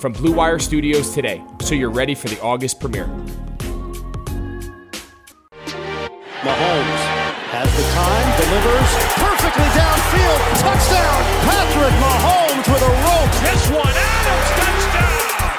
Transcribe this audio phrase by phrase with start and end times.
[0.00, 3.04] from Blue Wire Studios today so you're ready for the August premiere.
[6.40, 7.02] Mahomes
[7.52, 10.40] has the time, delivers perfectly downfield.
[10.64, 11.20] Touchdown!
[11.44, 13.32] Patrick Mahomes with a rope.
[13.44, 15.52] This one, Adams, touchdown!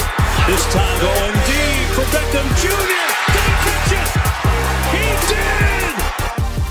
[0.50, 2.98] This time going deep for Beckham Jr.
[3.30, 4.10] Did he catch it?
[4.90, 5.71] He did!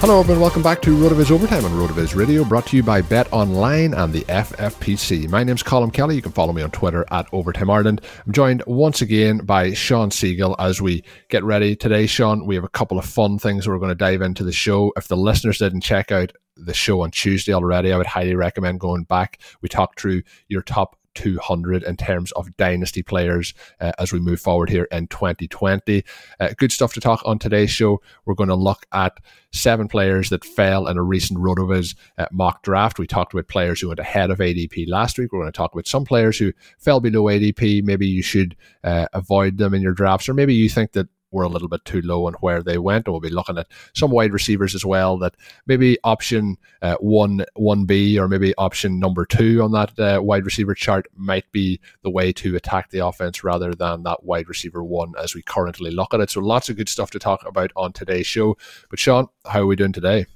[0.01, 0.41] Hello, everyone.
[0.41, 4.11] Welcome back to RotoViz Overtime on RotoViz Radio, brought to you by Bet Online and
[4.15, 5.29] the FFPC.
[5.29, 6.17] My name's Colm Kelly.
[6.17, 8.01] You can follow me on Twitter at Overtime Ireland.
[8.25, 12.07] I'm joined once again by Shawn Siegele as we get ready today.
[12.07, 14.91] Shawn, we have a couple of fun things we're going to dive into the show.
[14.97, 18.81] If the listeners didn't check out the show on Tuesday already, I would highly recommend
[18.81, 19.39] going back.
[19.61, 24.41] We talked through your top 200 in terms of dynasty players uh, as we move
[24.41, 26.05] forward here in 2020.
[26.39, 28.01] Uh, good stuff to talk on today's show.
[28.25, 29.19] We're going to look at
[29.53, 32.99] seven players that fell in a recent RotoViz uh, mock draft.
[32.99, 35.33] We talked about players who went ahead of ADP last week.
[35.33, 37.85] We're going to talk about some players who fell below ADP.
[37.85, 41.43] Maybe you should uh, avoid them in your drafts, or maybe you think that were
[41.43, 43.07] a little bit too low on where they went.
[43.07, 45.35] And we'll be looking at some wide receivers as well that
[45.67, 50.45] maybe option uh, one one B or maybe option number two on that uh, wide
[50.45, 54.83] receiver chart might be the way to attack the offense rather than that wide receiver
[54.83, 56.31] one as we currently look at it.
[56.31, 58.57] So lots of good stuff to talk about on today's show.
[58.89, 60.27] But Shawn, how are we doing today?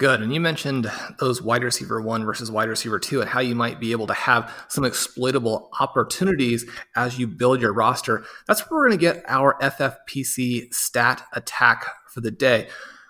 [0.00, 0.22] Good.
[0.22, 3.78] And you mentioned those wide receiver one versus wide receiver two and how you might
[3.78, 6.64] be able to have some exploitable opportunities
[6.96, 8.24] as you build your roster.
[8.48, 12.68] That's where we're going to get our FFPC stat attack for the day.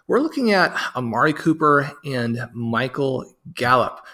[0.08, 4.04] We're looking at Amari Cooper and Michael Gallup.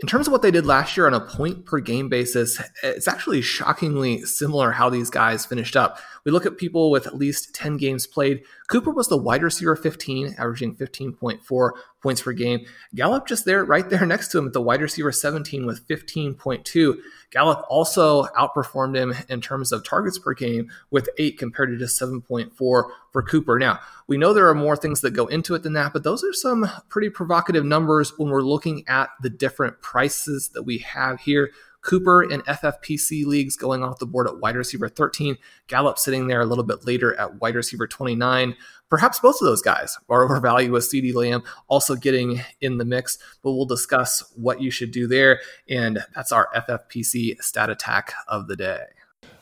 [0.00, 3.08] In terms of what they did last year on a point per game basis, it's
[3.08, 5.98] actually shockingly similar how these guys finished up.
[6.26, 8.42] We look at people with at least 10 games played.
[8.68, 11.70] Cooper was the wide receiver 15, averaging 15.4
[12.06, 12.64] points per game.
[12.94, 16.94] Gallup just there, right there next to him at the wide receiver 17 with 15.2.
[17.32, 22.00] Gallup also outperformed him in terms of targets per game with eight compared to just
[22.00, 22.86] 7.4 for
[23.28, 23.58] Cooper.
[23.58, 26.22] Now, we know there are more things that go into it than that, but those
[26.22, 31.18] are some pretty provocative numbers when we're looking at the different prices that we have
[31.18, 31.50] here.
[31.86, 35.38] Cooper in FFPC leagues going off the board at wide receiver 13.
[35.68, 38.56] Gallup sitting there a little bit later at wide receiver 29.
[38.90, 43.18] Perhaps both of those guys are overvalued with CeeDee Lamb also getting in the mix,
[43.42, 45.40] but we'll discuss what you should do there.
[45.68, 48.82] And that's our FFPC stat attack of the day.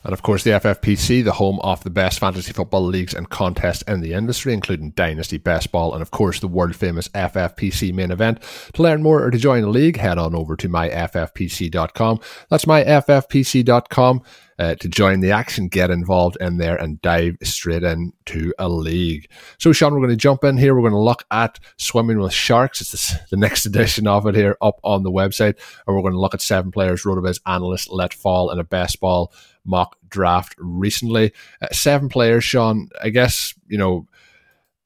[0.05, 3.81] And of course, the FFPC, the home of the best fantasy football leagues and contests
[3.83, 8.11] in the industry, including Dynasty Best Ball and, of course, the world famous FFPC main
[8.11, 8.39] event.
[8.73, 12.19] To learn more or to join the league, head on over to myffpc.com.
[12.49, 14.21] That's myffpc.com.
[14.57, 19.29] Uh, to join the action, get involved in there and dive straight into a league.
[19.57, 20.73] So, Shawn, we're going to jump in here.
[20.73, 22.79] We're going to look at swimming with sharks.
[22.79, 25.57] It's the next edition of it here up on the website.
[25.85, 29.01] And we're going to look at seven players RotoViz analysts let fall in a best
[29.01, 29.33] ball
[29.65, 31.33] mock draft recently.
[31.61, 32.89] Uh, seven players, Shawn.
[33.01, 34.07] I guess, you know,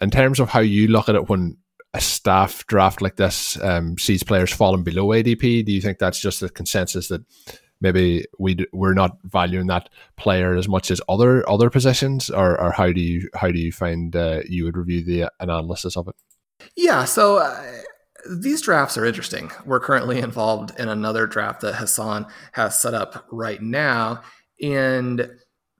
[0.01, 1.57] in terms of how you look at it when
[1.93, 6.21] a staff draft like this um, sees players falling below ADP, do you think that's
[6.21, 7.23] just a consensus that
[7.81, 12.71] maybe we we're not valuing that player as much as other other positions, or, or
[12.71, 16.15] how do you how do you find uh, you would review the analysis of it?
[16.75, 17.37] Yeah, so.
[17.37, 17.81] Uh,
[18.29, 19.49] these drafts are interesting.
[19.65, 24.21] We're currently involved in another draft that Hassan has set up right now.
[24.61, 25.29] And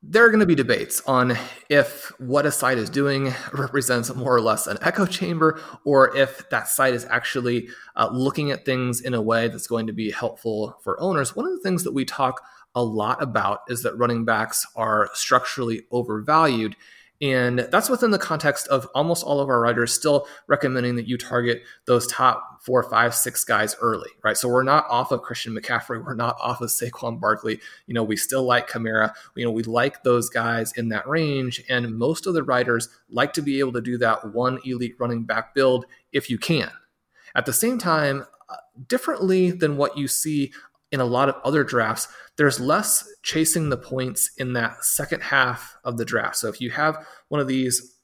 [0.01, 1.37] there are going to be debates on
[1.69, 6.49] if what a site is doing represents more or less an echo chamber, or if
[6.49, 10.11] that site is actually uh, looking at things in a way that's going to be
[10.11, 11.35] helpful for owners.
[11.35, 12.41] One of the things that we talk
[12.75, 16.75] a lot about is that running backs are structurally overvalued.
[17.21, 21.17] And that's within the context of almost all of our writers still recommending that you
[21.17, 24.37] target those top four, five, six guys early, right?
[24.37, 26.03] So we're not off of Christian McCaffrey.
[26.03, 27.59] We're not off of Saquon Barkley.
[27.87, 29.13] You know, we still like Kamara.
[29.35, 31.61] You know, we like those guys in that range.
[31.67, 35.23] And most of the writers like to be able to do that one elite running
[35.23, 36.71] back build if you can.
[37.35, 38.55] At the same time, uh,
[38.87, 40.51] differently than what you see
[40.91, 42.07] in a lot of other drafts,
[42.37, 46.37] there's less chasing the points in that second half of the draft.
[46.37, 47.95] So if you have one of these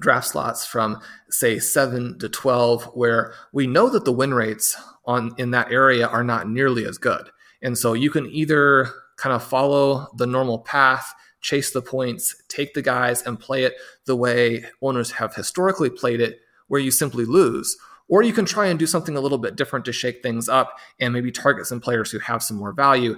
[0.00, 5.34] draft slots from say 7 to 12 where we know that the win rates on
[5.38, 7.30] in that area are not nearly as good.
[7.62, 12.72] And so you can either kind of follow the normal path chase the points, take
[12.72, 13.74] the guys, and play it
[14.06, 17.76] the way owners have historically played it, where you simply lose.
[18.12, 20.78] Or you can try and do something a little bit different to shake things up
[21.00, 23.16] and maybe target some players who have some more value.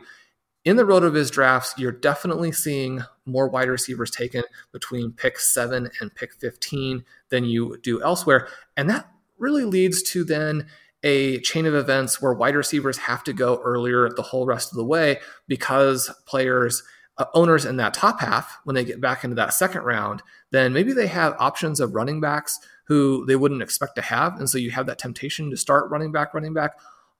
[0.64, 6.14] In the RotoViz drafts, you're definitely seeing more wide receivers taken between pick seven and
[6.14, 8.46] pick 15 than you do elsewhere.
[8.76, 10.68] And that really leads to then
[11.02, 14.76] a chain of events where wide receivers have to go earlier the whole rest of
[14.76, 15.18] the way
[15.48, 16.84] because players
[17.18, 20.72] uh, owners in that top half when they get back into that second round then
[20.72, 24.58] maybe they have options of running backs who they wouldn't expect to have and so
[24.58, 26.76] you have that temptation to start running back running back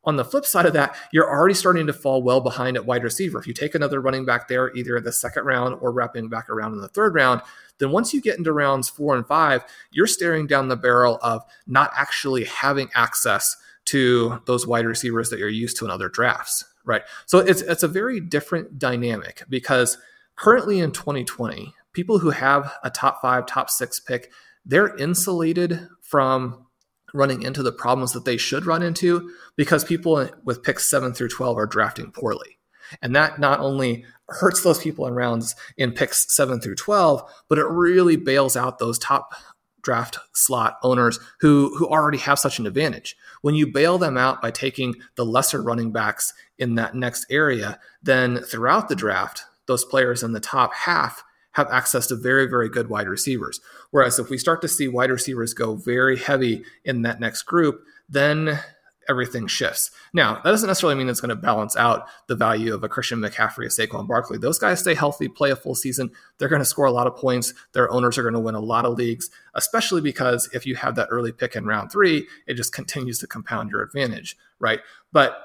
[0.07, 3.05] on the flip side of that, you're already starting to fall well behind at wide
[3.05, 3.39] receiver.
[3.39, 6.51] If you take another running back there, either in the second round or wrapping back
[6.51, 7.41] around in the third round,
[7.79, 11.43] then once you get into rounds four and five, you're staring down the barrel of
[11.67, 13.57] not actually having access
[13.87, 17.03] to those wide receivers that you're used to in other drafts, right?
[17.27, 19.99] So it's it's a very different dynamic because
[20.37, 24.31] currently in 2020, people who have a top five, top six pick,
[24.65, 26.67] they're insulated from
[27.13, 31.29] running into the problems that they should run into because people with picks seven through
[31.29, 32.59] 12 are drafting poorly.
[33.01, 37.59] And that not only hurts those people in rounds in picks seven through 12, but
[37.59, 39.35] it really bails out those top
[39.83, 43.17] draft slot owners who who already have such an advantage.
[43.43, 47.79] When you bail them out by taking the lesser running backs in that next area,
[48.03, 51.23] then throughout the draft, those players in the top half
[51.55, 53.61] have access to very very good wide receivers.
[53.91, 57.83] Whereas if we start to see wide receivers go very heavy in that next group,
[58.09, 58.61] then
[59.09, 59.91] everything shifts.
[60.13, 63.21] Now, that doesn't necessarily mean it's going to balance out the value of a Christian
[63.21, 64.39] McCaffrey, a Saquon Barkley.
[64.39, 66.11] Those guys stay healthy, play a full season.
[66.39, 67.55] They're going to score a lot of points.
[67.73, 70.95] Their owners are going to win a lot of leagues, especially because if you have
[70.97, 74.81] that early pick in round three, it just continues to compound your advantage, right?
[75.13, 75.39] But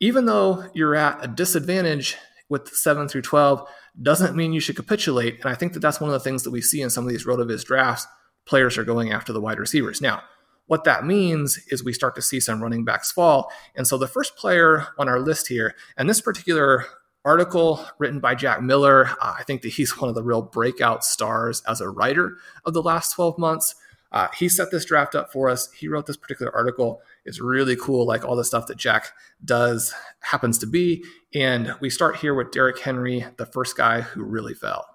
[0.00, 2.16] even though you're at a disadvantage
[2.48, 3.68] with seven through 12,
[4.00, 5.40] doesn't mean you should capitulate.
[5.40, 7.10] And I think that that's one of the things that we see in some of
[7.10, 8.06] these RotoViz drafts.
[8.44, 10.00] Players are going after the wide receivers.
[10.00, 10.22] Now,
[10.66, 13.50] what that means is we start to see some running backs fall.
[13.74, 16.86] And so the first player on our list here, and this particular
[17.24, 21.04] article written by Jack Miller, uh, I think that he's one of the real breakout
[21.04, 23.74] stars as a writer of the last 12 months.
[24.12, 25.70] Uh, he set this draft up for us.
[25.72, 27.00] He wrote this particular article.
[27.26, 29.08] It's really cool, like all the stuff that Jack
[29.44, 31.04] does happens to be.
[31.34, 34.86] And we start here with Derrick Henry, the first guy who really fell.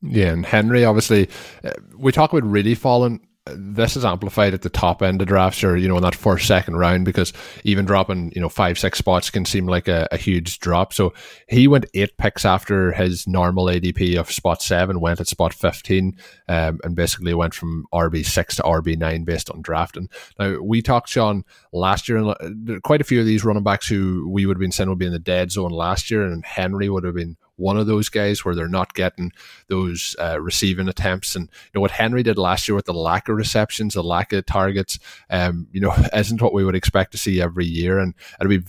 [0.00, 1.28] Yeah, and Henry, obviously,
[1.62, 5.64] uh, we talk about really falling this is amplified at the top end of drafts
[5.64, 7.32] or you know in that first second round because
[7.64, 10.92] even dropping you know five six spots can seem like a, a, huge drop.
[10.92, 11.12] So
[11.48, 16.16] he went eight picks after his normal adp of spot seven went at spot 15
[16.48, 20.08] um, and basically went from rb6 to rb9 based on drafting.
[20.38, 24.28] Now we talked shawn last year and quite a few of these running backs who
[24.30, 26.88] we would have been saying would be in the dead zone last year and henry
[26.88, 29.32] would have been one of those guys where they're not getting
[29.68, 31.34] those uh, receiving attempts.
[31.36, 34.32] And you know what Henry did last year with the lack of receptions, the lack
[34.32, 34.98] of targets,
[35.30, 37.98] um, you know, isn't what we would expect to see every year.
[37.98, 38.64] And it'll be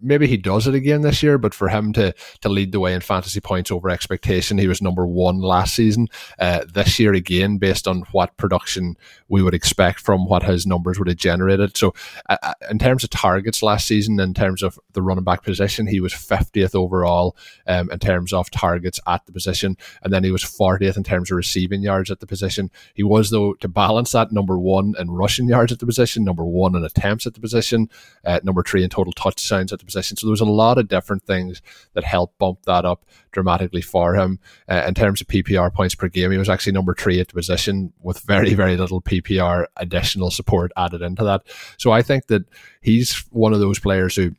[0.00, 2.94] maybe he does it again this year, but for him to to lead the way
[2.94, 6.08] in fantasy points over expectation, he was number one last season.
[6.38, 8.96] Uh, this year again, based on what production
[9.28, 11.76] we would expect from what his numbers would have generated.
[11.76, 11.94] So,
[12.28, 15.86] uh, uh in terms of targets last season, in terms of the running back position,
[15.86, 17.36] he was 50th overall
[17.66, 21.30] um, in terms of targets at the position, and then he was 40th in terms
[21.30, 22.70] of receiving yards at the position.
[22.94, 26.44] He was though to balance that number one in rushing yards at the position, number
[26.44, 27.88] one in attempts at the position,
[28.24, 30.16] uh, number three in total touchdowns at the position.
[30.16, 31.62] So there was a lot of different things
[31.94, 34.38] that helped bump that up dramatically for him.
[34.68, 37.34] Uh, in terms of PPR points per game, he was actually number three at the
[37.34, 41.42] position with very, very little PPR additional support added into that.
[41.78, 42.44] So I think that
[42.80, 44.32] he's one of those players who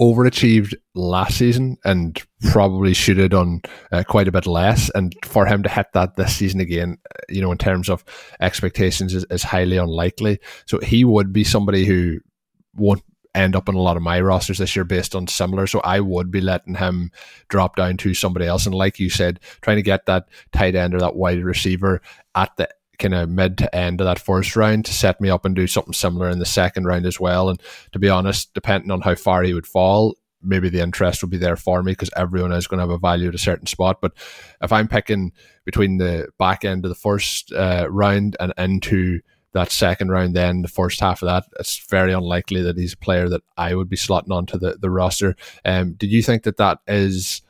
[0.00, 4.90] overachieved last season and probably should have done uh, quite a bit less.
[4.94, 8.04] And for him to hit that this season again, you know, in terms of
[8.40, 10.40] expectations, is, is highly unlikely.
[10.66, 12.18] So he would be somebody who
[12.74, 13.02] won't
[13.34, 15.66] end up in a lot of my rosters this year based on similar.
[15.66, 17.10] So I would be letting him
[17.48, 18.66] drop down to somebody else.
[18.66, 22.02] And like you said, trying to get that tight end or that wide receiver
[22.34, 25.44] at the kind of mid to end of that first round to set me up
[25.44, 27.48] and do something similar in the second round as well.
[27.48, 27.60] And
[27.92, 31.38] to be honest, depending on how far he would fall, maybe the interest will be
[31.38, 34.00] there for me because everyone is going to have a value at a certain spot.
[34.00, 34.12] But
[34.60, 35.32] if I'm picking
[35.64, 39.20] between the back end of the first uh, round and into
[39.52, 42.98] that second round, then the first half of that, it's very unlikely that he's a
[42.98, 45.36] player that I would be slotting onto the, the roster.
[45.64, 47.42] Um, did you think that that is,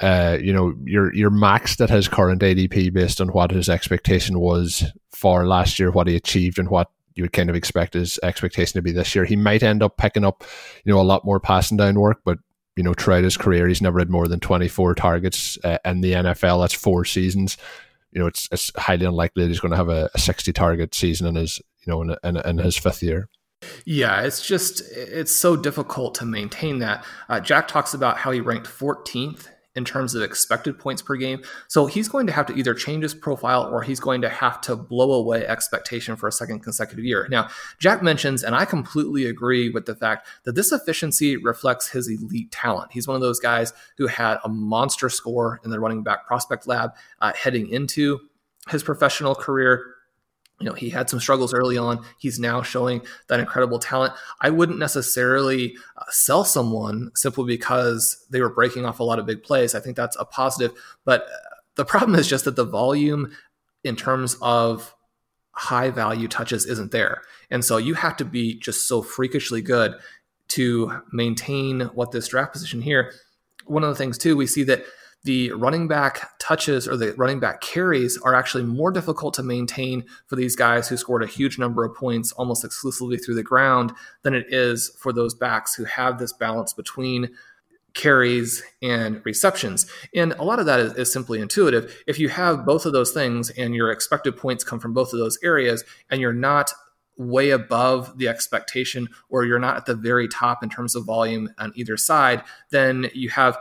[0.00, 4.38] uh, you know, your your maxed at his current ADP based on what his expectation
[4.38, 8.18] was for last year, what he achieved, and what you would kind of expect his
[8.22, 9.24] expectation to be this year?
[9.24, 10.44] He might end up picking up,
[10.84, 12.38] you know, a lot more passing down work, but
[12.76, 16.12] you know, throughout his career, he's never had more than 24 targets uh, in the
[16.12, 16.62] NFL.
[16.62, 17.58] That's four seasons.
[18.12, 20.94] You know, it's, it's highly unlikely that he's going to have a, a 60 target
[20.94, 23.28] season in his, you know, in, in, in his fifth year.
[23.84, 27.04] Yeah, it's just it's so difficult to maintain that.
[27.28, 31.42] Uh, Jack talks about how he ranked 14th in terms of expected points per game.
[31.68, 34.60] So he's going to have to either change his profile or he's going to have
[34.62, 37.26] to blow away expectation for a second consecutive year.
[37.30, 37.48] Now,
[37.78, 42.52] Jack mentions, and I completely agree with the fact that this efficiency reflects his elite
[42.52, 42.92] talent.
[42.92, 46.66] He's one of those guys who had a monster score in the running back prospect
[46.66, 48.20] lab uh, heading into
[48.68, 49.94] his professional career
[50.62, 52.04] you know, he had some struggles early on.
[52.18, 54.14] He's now showing that incredible talent.
[54.40, 59.26] I wouldn't necessarily uh, sell someone simply because they were breaking off a lot of
[59.26, 59.74] big plays.
[59.74, 60.78] I think that's a positive.
[61.04, 63.32] But uh, the problem is just that the volume
[63.82, 64.94] in terms of
[65.50, 67.22] high value touches isn't there.
[67.50, 69.96] And so you have to be just so freakishly good
[70.48, 73.12] to maintain what this draft position here.
[73.64, 74.84] One of the things, too, we see that
[75.24, 80.04] the running back touches or the running back carries are actually more difficult to maintain
[80.26, 83.92] for these guys who scored a huge number of points almost exclusively through the ground
[84.22, 87.30] than it is for those backs who have this balance between
[87.94, 89.86] carries and receptions.
[90.14, 92.02] And a lot of that is, is, simply intuitive.
[92.06, 95.18] If you have both of those things and your expected points come from both of
[95.18, 96.72] those areas and you're not
[97.18, 101.50] way above the expectation or you're not at the very top in terms of volume
[101.58, 103.58] on either side, then you have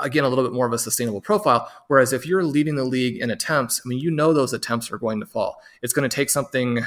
[0.00, 1.70] again a little bit more of a sustainable profile.
[1.88, 4.98] Whereas if you're leading the league in attempts, I mean, you know those attempts are
[4.98, 5.60] going to fall.
[5.82, 6.80] It's going to take something.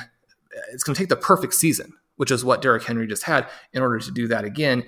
[0.71, 3.81] It's going to take the perfect season, which is what Derrick Henry just had, in
[3.81, 4.83] order to do that again.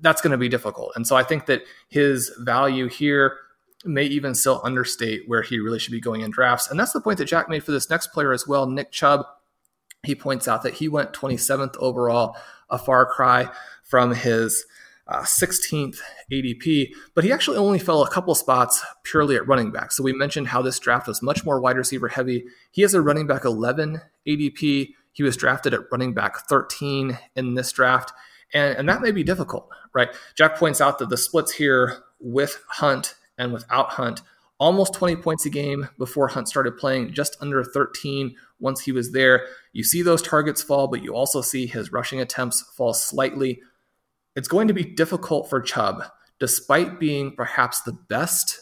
[0.00, 0.92] That's going to be difficult.
[0.96, 3.38] And so I think that his value here
[3.84, 6.70] may even still understate where he really should be going in drafts.
[6.70, 9.24] And that's the point that Jack made for this next player as well, Nick Chubb.
[10.02, 12.36] He points out that he went 27th overall,
[12.68, 13.48] a far cry
[13.82, 14.66] from his
[15.08, 15.98] uh, 16th
[16.32, 19.92] ADP, but he actually only fell a couple spots purely at running back.
[19.92, 22.44] So we mentioned how this draft was much more wide receiver heavy.
[22.72, 24.94] He has a running back 11 ADP.
[25.12, 28.12] He was drafted at running back 13 in this draft.
[28.52, 30.08] And, and that may be difficult, right?
[30.34, 34.22] Jack points out that the splits here with Hunt and without Hunt,
[34.58, 39.12] almost 20 points a game before Hunt started playing, just under 13 once he was
[39.12, 39.46] there.
[39.72, 43.60] You see those targets fall, but you also see his rushing attempts fall slightly
[44.36, 46.04] it's going to be difficult for Chubb,
[46.38, 48.60] despite being perhaps the best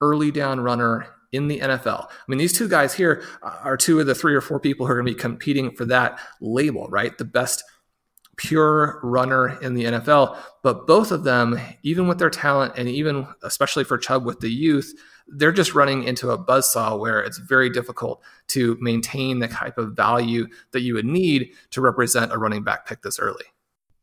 [0.00, 2.06] early down runner in the NFL.
[2.06, 4.92] I mean, these two guys here are two of the three or four people who
[4.92, 7.16] are going to be competing for that label, right?
[7.18, 7.64] The best
[8.36, 10.38] pure runner in the NFL.
[10.62, 14.50] But both of them, even with their talent and even especially for Chubb with the
[14.50, 14.92] youth,
[15.26, 19.96] they're just running into a buzzsaw where it's very difficult to maintain the type of
[19.96, 23.44] value that you would need to represent a running back pick this early.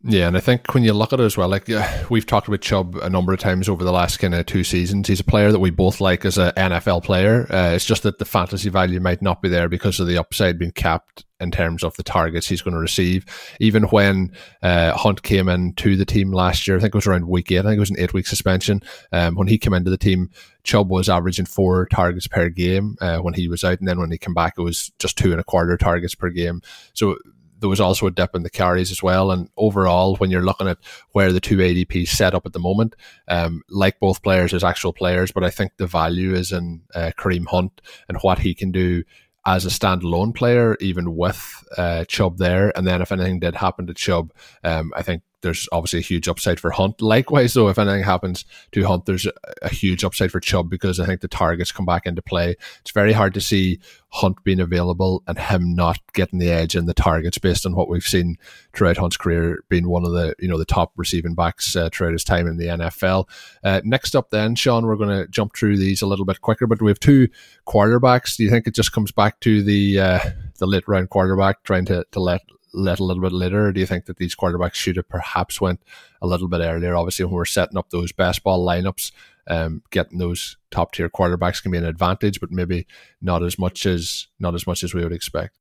[0.06, 1.70] Yeah, and I think when you look at it as well, like
[2.10, 5.08] we've talked about Chubb a number of times over the last kind of two seasons.
[5.08, 7.48] He's a player that we both like as an NFL player.
[7.50, 10.60] Uh, it's just that the fantasy value might not be there because of the upside
[10.60, 13.26] being capped in terms of the targets he's going to receive.
[13.62, 17.30] Even when uh, Hunt came into the team last year, I think it was around
[17.30, 17.60] week eight.
[17.60, 18.82] I think it was an eight week suspension.
[19.14, 20.32] Um, when he came into the team,
[20.66, 24.12] Chubb was averaging four targets per game uh, when he was out, and then when
[24.12, 26.62] he came back, it was just two and a quarter targets per game.
[26.92, 27.16] So
[27.64, 29.32] there was also a dip in the carries as well.
[29.32, 30.80] And overall, when you're looking at
[31.14, 32.94] where the two ADPs set up at the moment,
[33.30, 37.12] um, like both players as actual players, but I think the value is in uh,
[37.18, 39.06] Kareem Hunt and what he can do
[39.46, 42.78] as a standalone player, even with uh, Chubb there.
[42.78, 44.34] And then if anything did happen to Chubb,
[44.66, 47.02] um, I think there's obviously a huge upside for Hunt.
[47.02, 51.00] Likewise, though, if anything happens to Hunt, there's a, a, huge upside for Chubb because
[51.00, 52.56] I think the targets come back into play.
[52.80, 56.86] It's very hard to see Hunt being available and him not getting the edge in
[56.86, 58.38] the targets based on what we've seen
[58.74, 62.14] throughout Hunt's career, being one of the you know the top receiving backs uh, throughout
[62.14, 63.28] his time in the NFL.
[63.64, 66.68] Uh, next up, then, Shawn, we're going to jump through these a little bit quicker,
[66.68, 67.28] but we have two
[67.68, 68.38] quarterbacks.
[68.38, 70.20] Do you think it just comes back to the uh,
[70.58, 72.42] the late round quarterback trying to to let
[72.74, 73.72] let a little bit later?
[73.72, 75.82] Do you think that these quarterbacks should have perhaps went
[76.22, 76.96] a little bit earlier?
[76.96, 79.12] Obviously, when we're setting up those best ball lineups,
[79.48, 82.88] um, getting those top tier quarterbacks can be an advantage, but maybe
[83.22, 85.58] not as much as not as much as we would expect.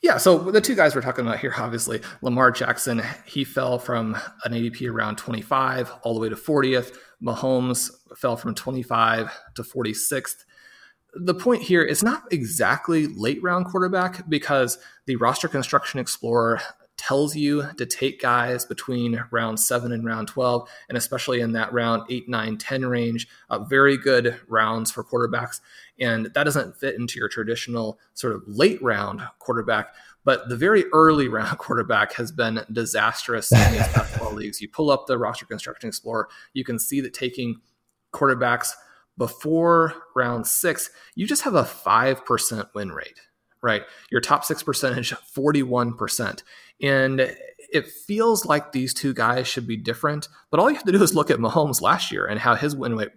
[0.00, 4.16] Yeah, so the two guys we're talking about here, obviously, Lamar Jackson, he fell from
[4.44, 6.96] an ADP around 25 all the way to 40th.
[7.22, 10.44] Mahomes fell from 25 to 46th
[11.14, 16.60] the point here is not exactly late round quarterback because the roster construction explorer
[16.96, 21.72] tells you to take guys between round seven and round 12, and especially in that
[21.72, 23.26] round eight, nine, 10 range.
[23.50, 25.60] Uh, very good rounds for quarterbacks.
[25.98, 29.94] And that doesn't fit into your traditional sort of late round quarterback.
[30.24, 34.60] But the very early round quarterback has been disastrous in these best ball leagues.
[34.60, 37.60] You pull up the roster construction explorer, you can see that taking
[38.12, 38.74] quarterbacks
[39.16, 43.20] before round six, you just have a 5% win rate,
[43.62, 43.82] right?
[44.10, 46.42] Your top six percentage, 41%.
[46.80, 47.20] And
[47.72, 51.02] it feels like these two guys should be different, but all you have to do
[51.02, 53.10] is look at Mahomes last year and how his win rate,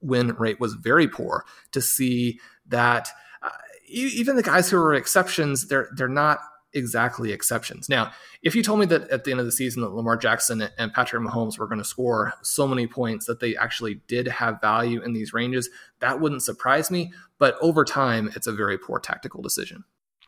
[0.00, 3.08] win rate was very poor to see that
[3.42, 3.48] uh,
[3.88, 6.38] even the guys who are exceptions, they're they're not
[6.74, 7.88] exactly exceptions.
[7.88, 8.12] Now,
[8.42, 10.92] if you told me that at the end of the season that Lamar Jackson and
[10.92, 15.02] Patrick Mahomes were going to score so many points that they actually did have value
[15.02, 17.12] in these ranges, that wouldn't surprise me.
[17.38, 19.84] But over time, it's a very poor tactical decision.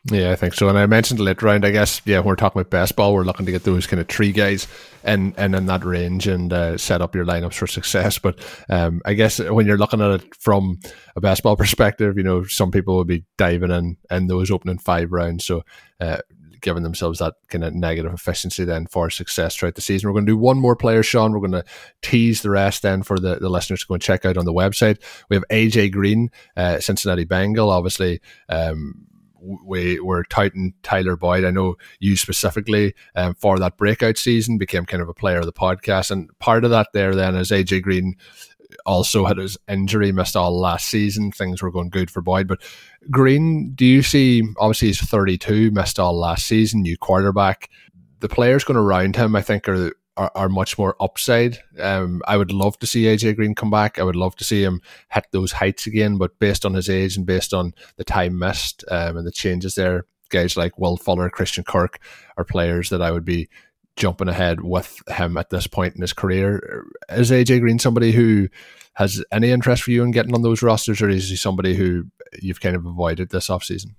[0.09, 0.69] Yeah, I think so.
[0.69, 1.65] And I mentioned late round.
[1.65, 3.99] I guess yeah, when we're talking about best ball, we're looking to get those kind
[3.99, 4.67] of three guys
[5.03, 8.17] and and in that range and uh, set up your lineups for success.
[8.17, 8.39] But
[8.69, 10.79] um, I guess when you're looking at it from
[11.15, 14.77] a best ball perspective, you know, some people will be diving in in those opening
[14.77, 15.45] five rounds.
[15.45, 15.63] So
[15.99, 16.19] uh,
[16.67, 20.09] giving themselves that kind of negative efficiency then for success throughout the season.
[20.09, 21.31] We're going to do one more player, Shawn.
[21.31, 21.63] We're going to
[22.01, 24.51] tease the rest then for the, the listeners to go and check out on the
[24.51, 25.01] website.
[25.29, 28.19] We have AJ Green, uh, Cincinnati Bengal, obviously.
[28.49, 29.05] Um,
[29.39, 31.45] we were touting Tyler Boyd.
[31.45, 35.45] I know you specifically um, for that breakout season became kind of a player of
[35.45, 38.17] the podcast, and part of that there then is AJ Green
[38.85, 41.31] also had his injury, missed all last season.
[41.31, 42.61] Things were going good for Boyd, but
[43.09, 44.43] Green, do you see?
[44.57, 46.81] Obviously, he's 32, missed all last season.
[46.81, 47.69] New quarterback.
[48.19, 51.59] The players going around him, I think, are are, much more upside.
[51.79, 53.99] Um, I would love to see AJ Green come back.
[53.99, 54.81] I would love to see him
[55.11, 56.17] hit those heights again.
[56.17, 59.75] But based on his age and based on the time missed um, and the changes
[59.75, 61.99] there, guys like Will Fuller, Christian Kirk
[62.37, 63.49] are players that I would be
[63.97, 66.85] jumping ahead with him at this point in his career.
[67.09, 68.47] Is AJ Green somebody who
[68.93, 72.05] has any interest for you in getting on those rosters, or is he somebody who
[72.41, 73.95] you've kind of avoided this offseason?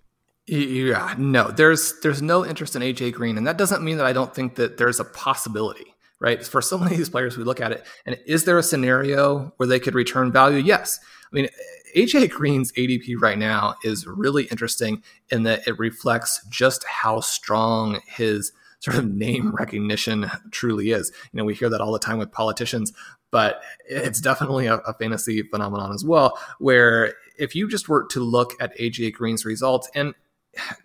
[0.47, 4.14] Yeah, no, there's there's no interest in AJ Green, and that doesn't mean that I
[4.14, 6.45] don't think that there's a possibility right?
[6.45, 9.52] For so many of these players, we look at it, and is there a scenario
[9.57, 10.59] where they could return value?
[10.59, 10.99] Yes.
[11.33, 11.49] I mean,
[11.97, 18.00] AJ Green's ADP right now is really interesting in that it reflects just how strong
[18.07, 21.12] his sort of name recognition truly is.
[21.32, 22.93] You know, we hear that all the time with politicians,
[23.30, 28.21] but it's definitely a, a fantasy phenomenon as well, where if you just were to
[28.21, 30.14] look at AJ Green's results, and,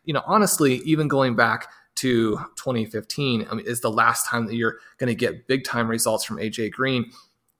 [0.05, 4.55] you know, honestly, even going back to 2015 I mean, is the last time that
[4.55, 7.11] you're going to get big time results from AJ Green.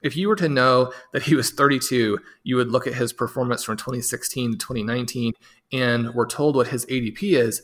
[0.02, 3.64] If you were to know that he was 32, you would look at his performance
[3.64, 5.34] from 2016 to 2019
[5.72, 7.62] and we're told what his ADP is.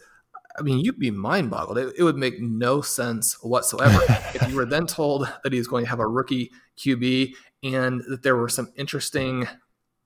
[0.60, 1.78] I mean, you'd be mind boggled.
[1.78, 4.00] It, it, would make no sense whatsoever
[4.34, 8.24] if you were then told that he's going to have a rookie QB and that
[8.24, 9.48] there were some interesting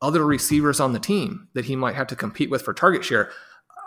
[0.02, 3.32] other receivers on the team that he might have to compete with for target share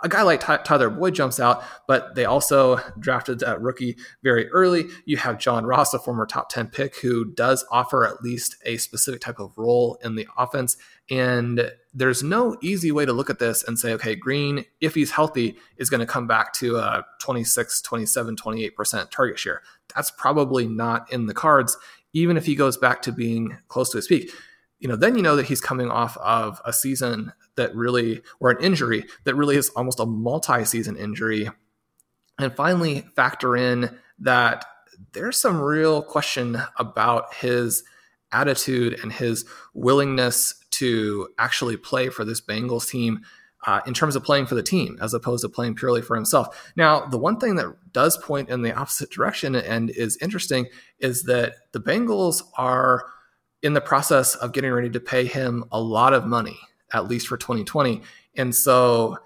[0.03, 4.85] a guy like Tyler Boyd jumps out, but they also drafted that rookie very early.
[5.05, 8.77] You have John Ross, a former top 10 pick, who does offer at least a
[8.77, 10.77] specific type of role in the offense.
[11.09, 15.11] And there's no easy way to look at this and say, okay, Green, if he's
[15.11, 19.61] healthy, is going to come back to a 26, 27, 28% target share.
[19.95, 21.77] That's probably not in the cards,
[22.13, 24.31] even if he goes back to being close to his peak
[24.79, 28.51] you know, then you know that he's coming off of a season that really, or
[28.51, 31.49] an injury that really is almost a multi season injury.
[32.37, 34.65] And finally, factor in that
[35.13, 37.83] there's some real question about his
[38.31, 43.21] attitude and his willingness to actually play for this Bengals team
[43.65, 46.71] uh, in terms of playing for the team as opposed to playing purely for himself.
[46.75, 50.67] Now, the one thing that does point in the opposite direction and is interesting
[50.99, 53.05] is that the Bengals are
[53.63, 56.59] in the process of getting ready to pay him a lot of money,
[56.93, 58.01] at least for 2020.
[58.35, 59.17] And so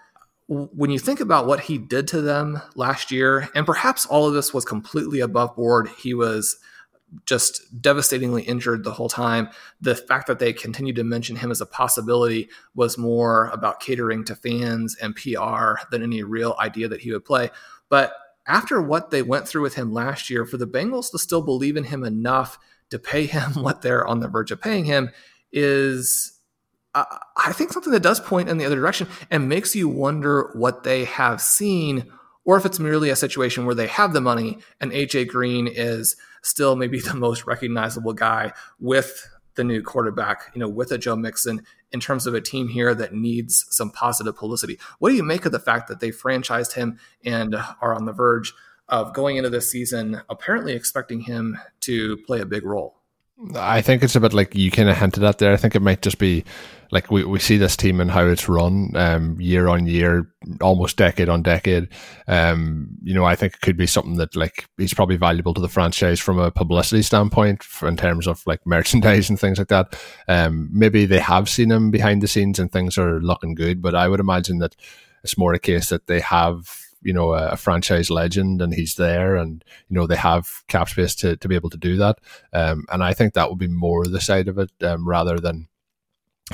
[0.48, 4.34] when you think about what he did to them last year, and perhaps all of
[4.34, 6.58] this was completely above board, he was
[7.26, 9.50] just devastatingly injured the whole time.
[9.82, 14.24] The fact that they continued to mention him as a possibility was more about catering
[14.26, 17.50] to fans and PR than any real idea that he would play.
[17.90, 18.14] But
[18.48, 21.78] after what they went through with him last year, for the Bengals to still believe
[21.78, 22.58] in him enough
[22.90, 25.10] to pay him what they're on the verge of paying him
[25.52, 26.40] is
[26.94, 27.06] uh,
[27.38, 30.84] I think something that does point in the other direction and makes you wonder what
[30.84, 32.12] they have seen,
[32.44, 36.18] or if it's merely a situation where they have the money and AJ Green is
[36.42, 41.16] still maybe the most recognizable guy with the new quarterback, you know, with a Joe
[41.16, 44.80] Mixon in terms of a team here that needs some positive publicity.
[45.00, 48.14] What do you make of the fact that they franchised him and are on the
[48.14, 48.54] verge
[48.92, 52.98] of going into this season, apparently expecting him to play a big role.
[53.56, 55.54] I think it's a bit like you kind of hinted at there.
[55.54, 56.44] I think it might just be
[56.92, 60.98] like we, we see this team and how it's run um, year on year, almost
[60.98, 61.88] decade on decade.
[62.28, 65.62] Um, you know, I think it could be something that like he's probably valuable to
[65.62, 69.98] the franchise from a publicity standpoint in terms of like merchandise and things like that.
[70.28, 73.96] Um, maybe they have seen him behind the scenes and things are looking good, but
[73.96, 74.76] I would imagine that
[75.24, 78.94] it's more a case that they have you know a, a, franchise legend and he's
[78.96, 82.20] there and you know they have cap space to, to be able to do that
[82.54, 85.68] um, and I think that would be more the side of it um, rather than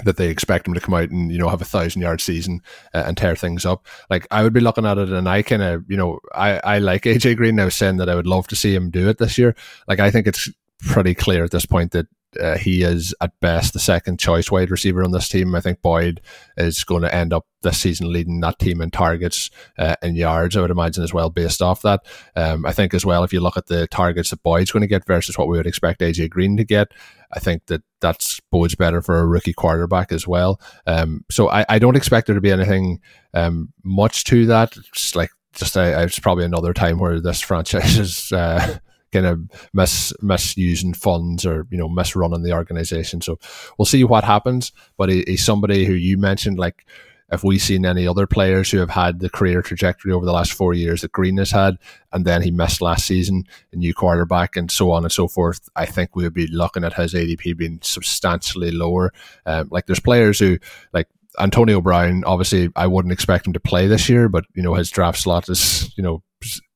[0.03, 2.62] that they expect him to come out and you know have a thousand yard season
[2.93, 3.86] uh, and tear things up.
[4.10, 6.79] Like I would be looking at it, and I kind of you know I I
[6.79, 7.60] like AJ Green.
[7.60, 9.55] I was saying that I would love to see him do it this year.
[9.88, 12.07] Like I think it's pretty clear at this point that
[12.39, 15.55] uh, he is at best the second choice wide receiver on this team.
[15.55, 16.21] I think Boyd
[16.57, 20.55] is going to end up this season leading that team in targets uh, and yards.
[20.55, 22.05] I would imagine as well, based off that.
[22.35, 24.87] Um, I think as well, if you look at the targets that Boyd's going to
[24.87, 26.89] get versus what we would expect AJ Green to get,
[27.31, 30.61] I think that that's bodes better for a rookie quarterback as well.
[30.85, 33.01] Um, so I, I, don't expect there to be anything
[33.33, 34.77] um, much to that.
[34.77, 38.31] It's like just a, it's probably another time where this franchise is.
[38.31, 38.79] Uh,
[39.11, 39.39] kind of
[39.73, 43.21] mis misusing funds or you know misrunning the organization.
[43.21, 43.39] So
[43.77, 44.71] we'll see what happens.
[44.97, 46.85] But he, he's somebody who you mentioned like
[47.29, 50.53] if we've seen any other players who have had the career trajectory over the last
[50.53, 51.77] four years that Green has had,
[52.13, 53.43] and then he missed last season,
[53.73, 56.85] a new quarterback, and so on and so forth, I think we would be looking
[56.85, 59.11] at his ADP being substantially lower.
[59.45, 60.57] Um, like there's players who,
[60.93, 64.73] like Antonio Brown, obviously I wouldn't expect him to play this year, but you know
[64.73, 66.23] his draft slot is you know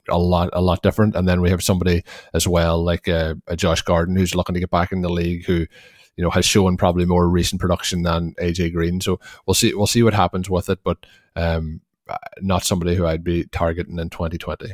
[0.10, 1.16] a lot a lot different.
[1.16, 4.60] And then we have somebody as well like uh, a Josh Gordon who's looking to
[4.60, 5.66] get back in the league who
[6.18, 9.02] you know has shown probably more recent production than AJ Green.
[9.02, 11.82] So we'll see we'll see what happens with it, but um,
[12.40, 14.74] not somebody who I'd be targeting in 2020.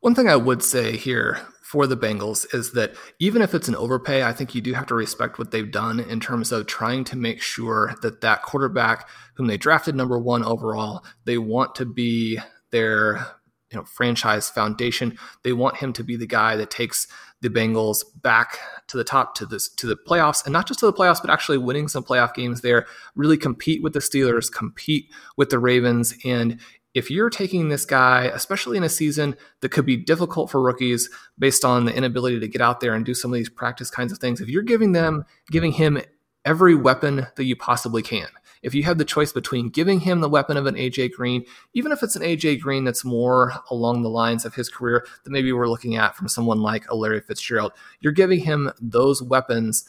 [0.00, 3.74] One thing I would say here for the Bengals is that even if it's an
[3.74, 7.02] overpay, I think you do have to respect what they've done in terms of trying
[7.04, 11.84] to make sure that that quarterback whom they drafted number one overall, they want to
[11.84, 12.38] be
[12.70, 13.26] their
[13.70, 15.18] you know franchise foundation.
[15.42, 17.08] They want him to be the guy that takes
[17.42, 20.86] the Bengals back to the top to this to the playoffs, and not just to
[20.86, 22.86] the playoffs, but actually winning some playoff games there.
[23.14, 26.60] Really compete with the Steelers, compete with the Ravens, and
[26.96, 31.10] if you're taking this guy, especially in a season that could be difficult for rookies
[31.38, 34.12] based on the inability to get out there and do some of these practice kinds
[34.12, 36.00] of things, if you're giving them, giving him
[36.46, 38.28] every weapon that you possibly can,
[38.66, 41.92] if you have the choice between giving him the weapon of an AJ Green, even
[41.92, 45.52] if it's an AJ Green that's more along the lines of his career that maybe
[45.52, 49.88] we're looking at from someone like a Larry Fitzgerald, you're giving him those weapons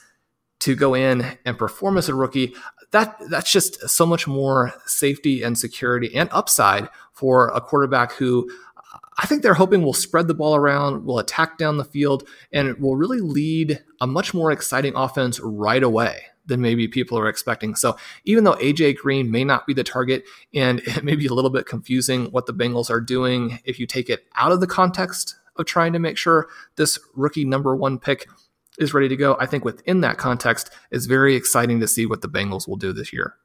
[0.60, 2.56] to go in and perform as a rookie.
[2.92, 8.48] That that's just so much more safety and security and upside for a quarterback who
[9.18, 12.78] I think they're hoping will spread the ball around, will attack down the field, and
[12.78, 17.76] will really lead a much more exciting offense right away than maybe people are expecting.
[17.76, 21.34] So even though AJ Green may not be the target and it may be a
[21.34, 24.68] little bit confusing what the Bengals are doing if you take it out of the
[24.68, 28.28] context of trying to make sure this rookie number one pick
[28.78, 32.22] is ready to go, I think within that context, it's very exciting to see what
[32.22, 33.36] the Bengals will do this year.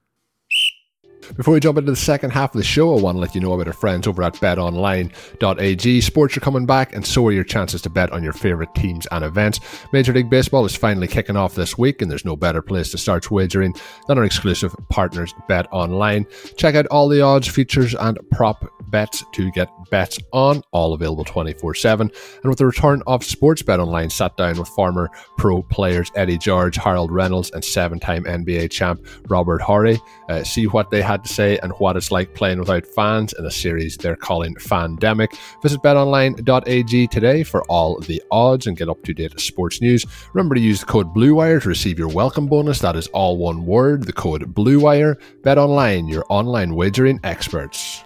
[1.36, 3.40] Before we jump into the second half of the show, I want to let you
[3.40, 6.00] know about our friends over at betonline.ag.
[6.00, 9.06] Sports are coming back, and so are your chances to bet on your favorite teams
[9.12, 9.60] and events.
[9.92, 12.98] Major League Baseball is finally kicking off this week, and there's no better place to
[12.98, 13.74] start wagering
[14.08, 16.26] than our exclusive partners, Bet Online.
[16.56, 21.24] Check out all the odds, features, and prop bets to get bets on, all available
[21.24, 22.10] 24 7.
[22.42, 26.38] And with the return of Sports Bet Online, sat down with former pro players Eddie
[26.38, 29.98] George, Harold Reynolds, and seven time NBA champ Robert Horry.
[30.28, 33.44] Uh, see what they had to say and what it's like playing without fans in
[33.44, 35.36] a series they're calling Fandemic.
[35.62, 40.06] Visit betonline.ag today for all the odds and get up to date sports news.
[40.32, 42.78] Remember to use the code BLUEWIRE to receive your welcome bonus.
[42.78, 45.16] That is all one word, the code BLUEWIRE.
[45.42, 48.02] Bet online, your online wagering experts.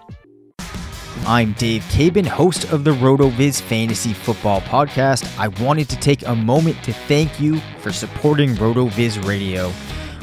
[1.26, 5.38] I'm Dave Caban, host of the RotoViz Fantasy Football Podcast.
[5.38, 9.72] I wanted to take a moment to thank you for supporting RotoViz Radio.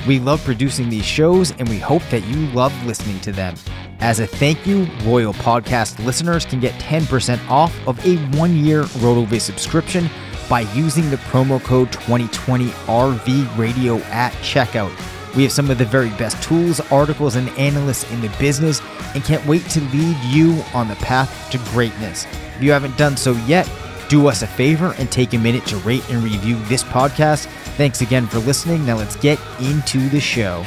[0.07, 3.55] We love producing these shows and we hope that you love listening to them.
[3.99, 8.83] As a thank you, Royal Podcast listeners can get 10% off of a one year
[8.83, 10.09] RotoViz subscription
[10.49, 14.91] by using the promo code 2020 RV Radio at checkout.
[15.35, 18.81] We have some of the very best tools, articles, and analysts in the business
[19.15, 22.27] and can't wait to lead you on the path to greatness.
[22.55, 23.67] If you haven't done so yet,
[24.13, 28.01] do us a favor and take a minute to rate and review this podcast Thanks
[28.01, 28.85] again for listening.
[28.85, 30.63] Now let's get into the show.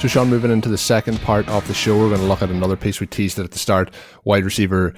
[0.00, 2.50] So, Shawn, moving into the second part of the show, we're going to look at
[2.50, 3.92] another piece we teased at the start
[4.24, 4.94] wide receiver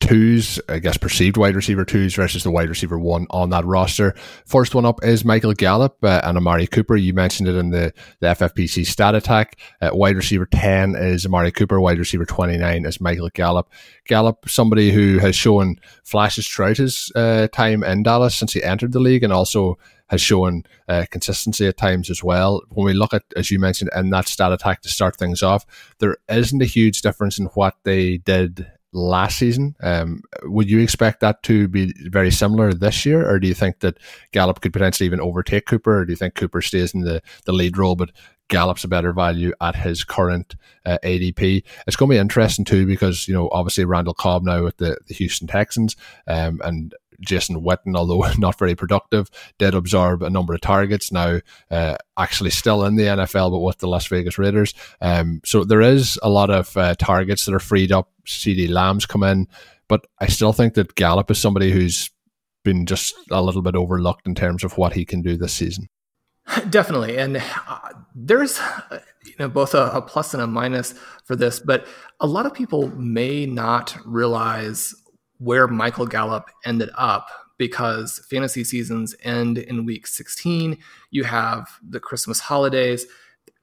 [0.00, 4.14] twos, I guess perceived wide receiver twos versus the wide receiver one on that roster.
[4.46, 6.96] First one up is Michael Gallup uh, and Amari Cooper.
[6.96, 9.58] You mentioned it in the, the FFPC stat attack.
[9.80, 11.80] Uh, wide receiver 10 is Amari Cooper.
[11.80, 13.70] Wide receiver 29 is Michael Gallup.
[14.06, 18.92] Gallup, somebody who has shown flashes throughout his uh, time in Dallas since he entered
[18.92, 22.62] the league and also has shown uh, consistency at times as well.
[22.70, 25.66] When we look at, as you mentioned, in that stat attack to start things off,
[25.98, 29.74] there isn't a huge difference in what they did last season.
[29.82, 33.80] Um, would you expect that to be very similar this year, or do you think
[33.80, 33.98] that
[34.32, 37.52] Gallup could potentially even overtake Cooper, or do you think Cooper stays in the, the
[37.52, 38.10] lead role, but
[38.48, 41.62] Gallup's a better value at his current uh, ADP?
[41.86, 44.96] It's going to be interesting too because you know obviously Randall Cobb now with the,
[45.06, 45.96] the Houston Texans,
[46.26, 51.12] um, and Jason Witten, although not very productive, did absorb a number of targets.
[51.12, 54.74] Now, uh, actually still in the NFL, but with the Las Vegas Raiders.
[55.00, 58.10] Um, so there is a lot of uh, targets that are freed up.
[58.26, 59.48] CeeDee Lamb's come in,
[59.88, 62.10] but I still think that Gallup is somebody who's
[62.64, 65.88] been just a little bit overlooked in terms of what he can do this season.
[66.70, 67.78] Definitely, and uh,
[68.14, 68.58] there's
[69.24, 71.86] you know both a, a plus and a minus for this, but
[72.20, 74.94] a lot of people may not realize
[75.38, 80.78] where Michael Gallup ended up because fantasy seasons end in week 16.
[81.10, 83.06] You have the Christmas holidays,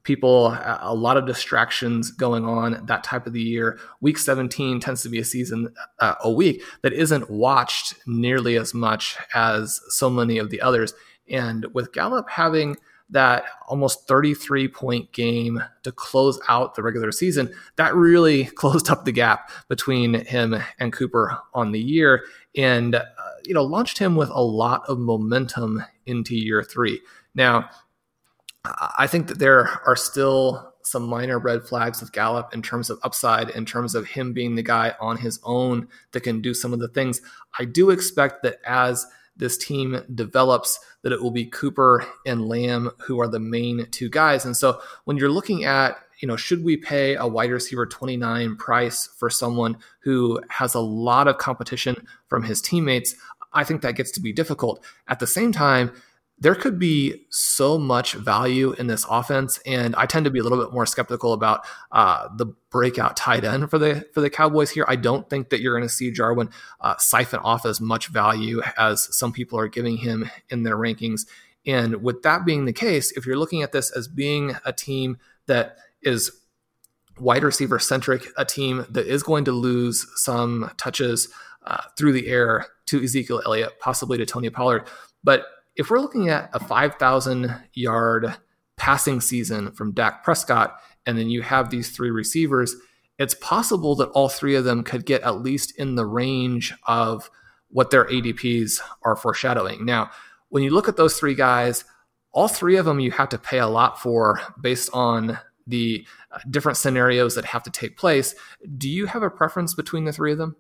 [0.04, 3.80] people, a lot of distractions going on that type of the year.
[4.02, 8.74] Week 17 tends to be a season, uh, a week that isn't watched nearly as
[8.74, 10.94] much as so many of the others.
[11.30, 12.78] And with Gallup having
[13.10, 19.06] that almost 33 point game to close out the regular season, that really closed up
[19.06, 22.24] the gap between him and Cooper on the year
[22.58, 23.04] and, uh,
[23.46, 27.02] you know, launched him with a lot of momentum into year three.
[27.36, 27.70] Now,
[28.98, 33.00] I think that there are still some minor red flags with Gallup in terms of
[33.04, 36.74] upside, in terms of him being the guy on his own that can do some
[36.74, 37.22] of the things.
[37.60, 39.06] I do expect that as
[39.38, 44.10] this team develops, that it will be Cooper and Lamb who are the main two
[44.10, 44.46] guys.
[44.46, 48.56] And so when you're looking at, you know, should we pay a wide receiver 29
[48.56, 53.16] price for someone who has a lot of competition from his teammates?
[53.54, 54.84] I think that gets to be difficult.
[55.08, 55.92] At the same time,
[56.38, 60.44] there could be so much value in this offense, and I tend to be a
[60.44, 64.72] little bit more skeptical about uh, the breakout tight end for the for the Cowboys
[64.72, 64.86] here.
[64.88, 66.50] I don't think that you're going to see Jarwin
[66.82, 71.22] uh, siphon off as much value as some people are giving him in their rankings.
[71.66, 75.18] And with that being the case, if you're looking at this as being a team
[75.48, 76.32] that is
[77.18, 81.30] wide receiver centric, a team that is going to lose some touches
[81.66, 84.88] uh, through the air to Ezekiel Elliott, possibly to Tony Pollard,
[85.24, 85.46] but
[85.76, 88.36] if we're looking at a 5,000 yard
[88.78, 92.76] passing season from Dak Prescott, and then you have these three receivers,
[93.18, 97.30] it's possible that all three of them could get at least in the range of
[97.70, 99.86] what their ADPs are foreshadowing.
[99.86, 100.10] Now,
[100.50, 101.86] when you look at those three guys,
[102.32, 106.40] all three of them you have to pay a lot for based on the uh,
[106.50, 108.36] different scenarios that have to take place.
[108.78, 110.56] Do you have a preference between the three of them?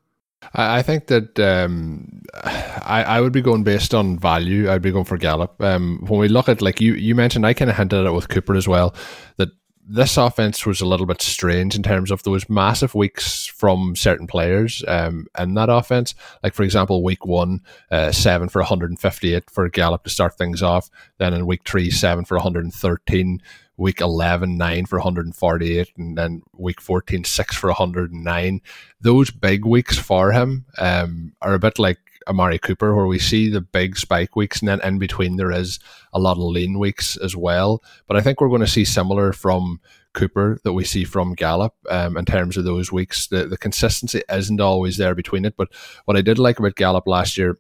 [0.54, 4.70] I, think that um, I, I would be going based on value.
[4.70, 5.62] I'd be going for Gallup.
[5.62, 8.12] Um, when we look at like you, you mentioned, I kind of hinted at it
[8.12, 8.96] with Cooper as well
[9.38, 9.50] that
[9.88, 14.26] this offense was a little bit strange in terms of those massive weeks from certain
[14.26, 16.16] players um, in that offense.
[16.42, 20.90] Like, for example, week one, uh, seven for 158 for Gallup to start things off.
[21.20, 23.42] Then in week three, seven for 113
[23.78, 28.62] week 11, 9 for 148, and then week 14, 6 for 109.
[29.02, 33.50] Those big weeks for him um, are a bit like Amari Cooper, where we see
[33.50, 35.80] the big spike weeks, and then in between there is
[36.14, 37.84] a lot of lean weeks as well.
[38.08, 39.80] But I think we're going to see similar from
[40.16, 43.28] Cooper that we see from Gallup um, in terms of those weeks.
[43.28, 45.56] The, the consistency isn't always there between it.
[45.56, 45.68] But
[46.06, 47.58] what I did like about Gallup last year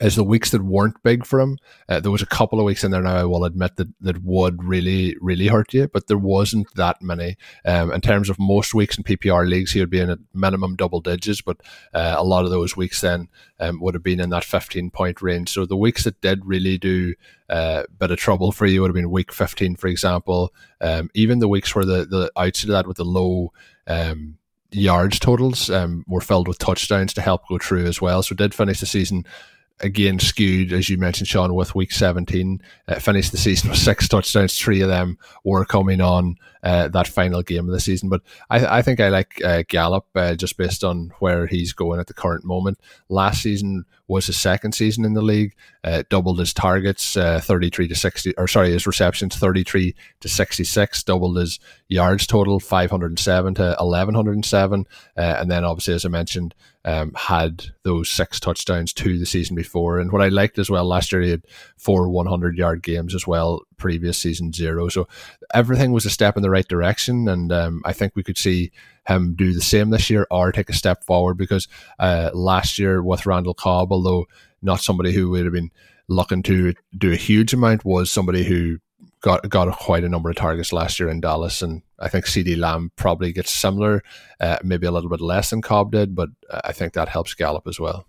[0.00, 1.58] is the weeks that weren't big for him.
[1.88, 4.22] Uh, there was a couple of weeks in there now, I will admit, that, that
[4.22, 7.36] would really, really hurt you, but there wasn't that many.
[7.64, 10.76] Um, in terms of most weeks in PPR leagues, he would be in a minimum
[10.76, 11.58] double digits, but
[11.94, 13.28] uh, a lot of those weeks then
[13.60, 15.50] um, would have been in that 15 point range.
[15.50, 17.14] So the weeks that did really do
[17.48, 20.52] uh, a bit of trouble for you would have been week 15, for example.
[20.80, 23.52] Um, even the weeks where the, the outside of that with the low,
[23.86, 24.38] um,
[24.72, 28.22] yards totals um, were filled with touchdowns to help go through as well.
[28.22, 29.24] So did finish the season
[29.80, 32.60] again skewed, as you mentioned, Shawn, with week 17.
[32.88, 34.58] Uh, finished the season with six touchdowns.
[34.58, 38.08] Three of them were coming on uh, that final game of the season.
[38.08, 42.00] But I, I think I like uh, Gallup uh, just based on where he's going
[42.00, 42.80] at the current moment.
[43.08, 47.86] Last season was his second season in the league, uh, doubled his targets, uh, 33
[47.86, 53.62] to 60, or sorry, his receptions, 33 to 66, doubled his yards total, 507 to
[53.78, 54.86] 1107.
[55.16, 56.52] Uh, and then obviously, as I mentioned,
[56.84, 59.98] um, had those six touchdowns to the season before.
[60.00, 61.44] And what I liked as well last year, he had
[61.76, 64.88] four 100 yard games as well, previous season zero.
[64.88, 65.08] So
[65.54, 67.28] everything was a step in the right direction.
[67.28, 68.72] And um, I think we could see
[69.06, 73.02] him do the same this year or take a step forward because uh, last year
[73.02, 74.26] with Randall Cobb, although
[74.62, 75.70] not somebody who would have been
[76.08, 78.78] looking to do a huge amount, was somebody who
[79.20, 82.56] got got quite a number of targets last year in Dallas, and I think CeeDee
[82.56, 84.02] Lamb probably gets similar,
[84.40, 86.28] uh, maybe a little bit less than Cobb did, but
[86.64, 88.06] I think that helps Gallup as well.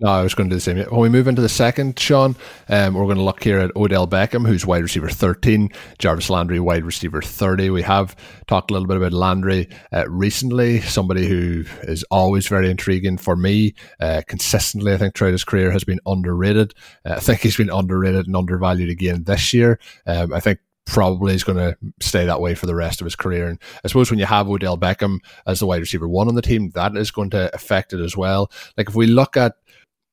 [0.00, 0.78] No, I was going to do the same.
[0.78, 2.34] When we move into the second, Shawn,
[2.68, 5.68] um, we're going to look here at Odell Beckham, who's wide receiver 13,
[6.00, 7.70] Jarvis Landry, wide receiver 30.
[7.70, 8.16] We have
[8.48, 13.36] talked a little bit about Landry uh, recently, somebody who is always very intriguing for
[13.36, 13.76] me.
[14.00, 16.74] Uh, consistently, I think, throughout his career has been underrated.
[17.04, 19.78] Uh, I think he's been underrated and undervalued again this year.
[20.08, 23.16] Um, I think probably is going to stay that way for the rest of his
[23.16, 23.48] career.
[23.48, 26.42] And I suppose when you have Odell Beckham as the wide receiver one on the
[26.42, 28.50] team, that is going to affect it as well.
[28.76, 29.54] Like if we look at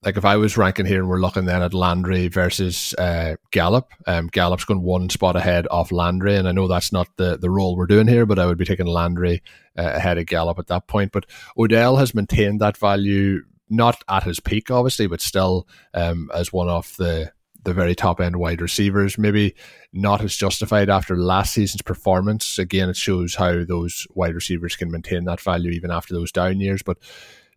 [0.04, 3.92] like if I was ranking here and we're looking then at Landry versus uh, Gallup,
[4.08, 7.52] um, Gallup's going one spot ahead of Landry, and I know that's not the the
[7.52, 9.44] role we're doing here, but I would be taking Landry
[9.78, 11.12] uh, ahead of Gallup at that point.
[11.12, 16.52] But Odell has maintained that value, not at his peak, obviously, but still um, as
[16.52, 17.32] one of the
[17.64, 19.20] the very top end wide receivers.
[19.20, 19.54] Maybe
[19.94, 22.58] not as justified after last season's performance.
[22.58, 26.60] Again, it shows how those wide receivers can maintain that value even after those down
[26.60, 26.98] years, but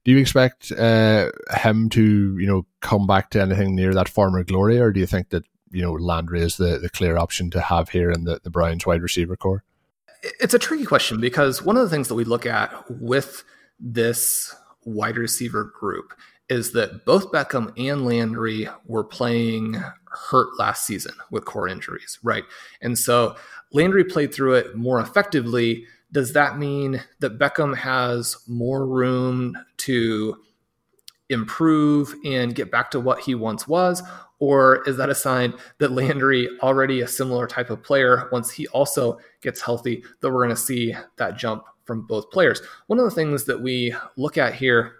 [0.04, 4.44] do you expect uh, him to, you know, come back to anything near that former
[4.44, 7.60] glory, or do you think that you know Landry is the, the clear option to
[7.60, 9.64] have here in the, the Browns wide receiver corps?
[10.40, 13.44] It's a tricky question because one of the things that we look at with
[13.80, 16.14] this wide receiver group
[16.48, 19.82] is that both Beckham and Landry were playing
[20.30, 22.44] hurt last season with core injuries, right?
[22.80, 23.36] And so
[23.72, 30.36] Landry played through it more effectively does that mean that Beckham has more room to
[31.28, 34.00] improve and get back to what he once was?
[34.38, 38.68] Or is that a sign that Landry, already a similar type of player, once he
[38.68, 42.62] also gets healthy, that we're going to see that jump from both players?
[42.86, 44.92] One of the things that we look at here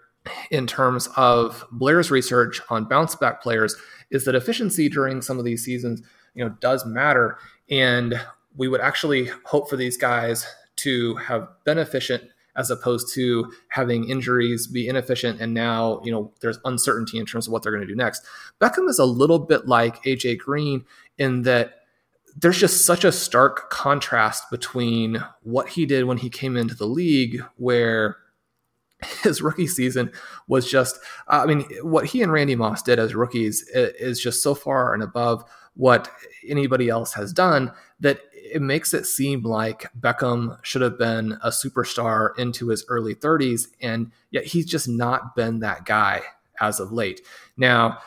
[0.51, 3.75] in terms of Blair's research on bounce back players
[4.11, 6.01] is that efficiency during some of these seasons,
[6.33, 7.37] you know, does matter.
[7.69, 8.19] And
[8.57, 10.45] we would actually hope for these guys
[10.77, 12.23] to have been efficient
[12.55, 15.41] as opposed to having injuries be inefficient.
[15.41, 18.23] And now you know there's uncertainty in terms of what they're going to do next.
[18.61, 20.85] Beckham is a little bit like aj green
[21.17, 21.81] in that
[22.37, 26.87] there's just such a stark contrast between what he did when he came into the
[26.87, 28.17] league where
[29.23, 30.11] his rookie season
[30.47, 34.55] was just i mean what he and randy moss did as rookies is just so
[34.55, 35.43] far and above
[35.75, 36.09] what
[36.47, 41.49] anybody else has done that it makes it seem like Beckham should have been a
[41.49, 46.21] superstar into his early 30s, and yet he's just not been that guy
[46.61, 47.21] as of late.
[47.57, 47.99] Now,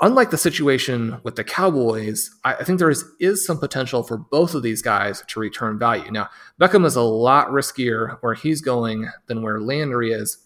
[0.00, 4.54] unlike the situation with the Cowboys, I think there is, is some potential for both
[4.54, 6.10] of these guys to return value.
[6.10, 6.28] Now,
[6.60, 10.38] Beckham is a lot riskier where he's going than where Landry is.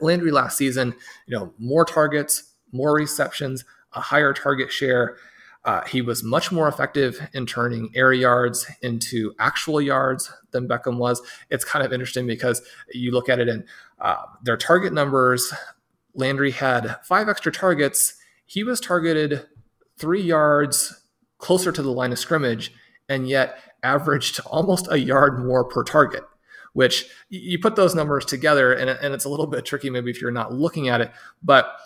[0.00, 0.94] Landry last season,
[1.26, 5.16] you know, more targets, more receptions, a higher target share.
[5.64, 10.96] Uh, he was much more effective in turning air yards into actual yards than Beckham
[10.96, 11.20] was.
[11.50, 13.64] It's kind of interesting because you look at it and
[14.00, 15.52] uh, their target numbers.
[16.14, 18.14] Landry had five extra targets.
[18.46, 19.46] He was targeted
[19.98, 21.04] three yards
[21.38, 22.72] closer to the line of scrimmage
[23.08, 26.24] and yet averaged almost a yard more per target
[26.72, 30.20] which you put those numbers together and, and it's a little bit tricky maybe if
[30.20, 31.10] you're not looking at it
[31.42, 31.76] but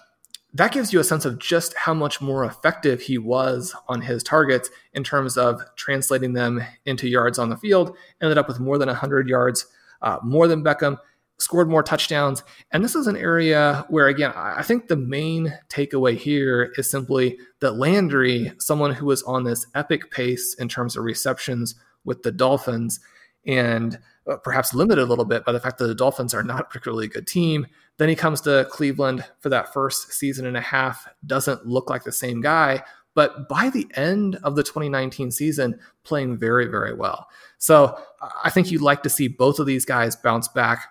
[0.54, 4.22] that gives you a sense of just how much more effective he was on his
[4.22, 7.96] targets in terms of translating them into yards on the field.
[8.22, 9.66] Ended up with more than 100 yards,
[10.02, 10.98] uh, more than Beckham,
[11.38, 12.44] scored more touchdowns.
[12.70, 17.36] And this is an area where, again, I think the main takeaway here is simply
[17.58, 22.30] that Landry, someone who was on this epic pace in terms of receptions with the
[22.30, 23.00] Dolphins,
[23.46, 23.98] and
[24.30, 26.64] uh, perhaps limited a little bit by the fact that the Dolphins are not a
[26.64, 27.66] particularly good team.
[27.96, 32.04] Then he comes to Cleveland for that first season and a half, doesn't look like
[32.04, 32.82] the same guy,
[33.14, 37.28] but by the end of the 2019 season, playing very, very well.
[37.58, 37.96] So
[38.42, 40.88] I think you'd like to see both of these guys bounce back.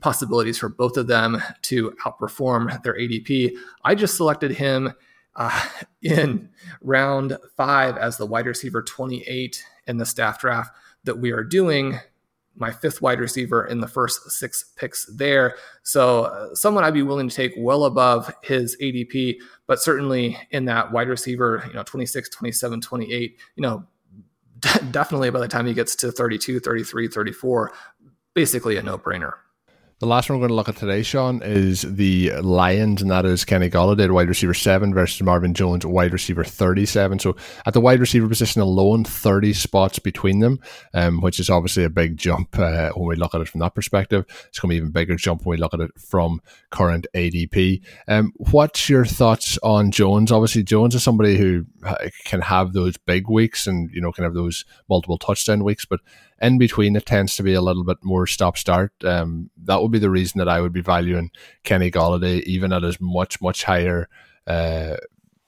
[0.00, 3.52] Possibilities for both of them to outperform their ADP.
[3.84, 4.94] I just selected him
[5.36, 5.68] uh,
[6.02, 6.48] in
[6.80, 10.74] round five as the wide receiver 28 in the staff draft
[11.04, 11.98] that we are doing,
[12.56, 15.56] my fifth wide receiver in the first six picks there.
[15.82, 20.66] So, uh, someone I'd be willing to take well above his ADP, but certainly in
[20.66, 23.84] that wide receiver, you know, 26, 27, 28, you know,
[24.90, 27.72] definitely by the time he gets to 32, 33, 34,
[28.34, 29.32] basically a no brainer.
[30.02, 33.24] The last one we're going to look at today, Shawn, is the Lions, and that
[33.24, 37.20] is Kenny Golladay, wide receiver seven, versus Marvin Jones, wide receiver thirty-seven.
[37.20, 37.36] So
[37.66, 40.58] at the wide receiver position alone, thirty spots between them,
[40.92, 43.76] um, which is obviously a big jump uh, when we look at it from that
[43.76, 44.24] perspective.
[44.48, 46.40] It's going to be even bigger jump when we look at it from
[46.70, 47.80] current ADP.
[48.08, 50.32] Um, what's your thoughts on Jones?
[50.32, 51.64] Obviously, Jones is somebody who
[52.24, 56.00] can have those big weeks and you know can have those multiple touchdown weeks, but
[56.42, 58.92] in between it tends to be a little bit more stop start.
[59.04, 61.30] Um, that would be the reason that I would be valuing
[61.62, 64.08] Kenny Golladay even at his much much higher,
[64.46, 64.96] uh,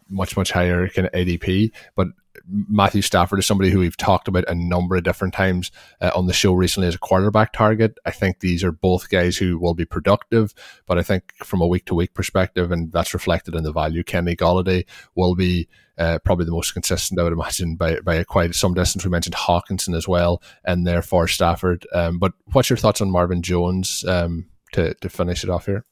[0.09, 1.73] much much higher kind of ADP.
[1.97, 2.09] But
[2.47, 6.27] Matthew Stafford is somebody who we've talked about a number of different times uh, on
[6.27, 7.99] the show recently as a quarterback target.
[8.05, 10.55] I think these are both guys who will be productive,
[10.87, 14.05] but I think from a week to week perspective, and that's reflected in the value,
[14.05, 14.85] Kenny Golladay
[15.15, 15.69] will be
[15.99, 19.05] uh, probably the most consistent, I would imagine, by by quite some distance.
[19.05, 21.87] We mentioned Hockenson as well, and therefore Stafford.
[21.93, 25.85] Um, but what's your thoughts on Marvin Jones um, to to finish it off here?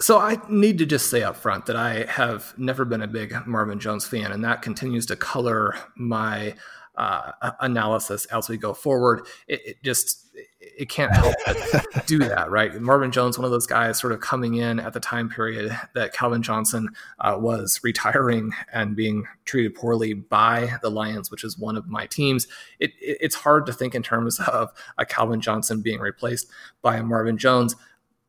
[0.00, 3.34] So I need to just say up front that I have never been a big
[3.46, 6.54] Marvin Jones fan, and that continues to color my
[6.96, 9.26] uh, analysis as we go forward.
[9.46, 10.27] It, it just
[10.60, 12.80] it can't help but do that, right?
[12.80, 16.12] Marvin Jones, one of those guys, sort of coming in at the time period that
[16.12, 16.88] Calvin Johnson
[17.20, 22.06] uh, was retiring and being treated poorly by the Lions, which is one of my
[22.06, 22.46] teams.
[22.78, 26.48] It, it, it's hard to think in terms of a Calvin Johnson being replaced
[26.82, 27.74] by a Marvin Jones.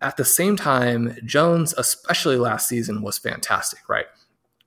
[0.01, 4.05] At the same time, Jones, especially last season, was fantastic, right?